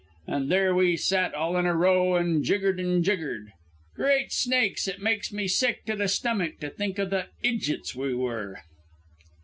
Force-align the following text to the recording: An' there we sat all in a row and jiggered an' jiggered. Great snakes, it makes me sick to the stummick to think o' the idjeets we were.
An' 0.25 0.49
there 0.49 0.73
we 0.73 0.97
sat 0.97 1.35
all 1.35 1.55
in 1.57 1.67
a 1.67 1.75
row 1.75 2.15
and 2.15 2.43
jiggered 2.43 2.79
an' 2.79 3.03
jiggered. 3.03 3.51
Great 3.93 4.31
snakes, 4.31 4.87
it 4.87 4.99
makes 4.99 5.31
me 5.31 5.47
sick 5.47 5.85
to 5.85 5.95
the 5.95 6.07
stummick 6.07 6.59
to 6.61 6.71
think 6.71 6.97
o' 6.97 7.05
the 7.05 7.27
idjeets 7.43 7.93
we 7.93 8.15
were. 8.15 8.61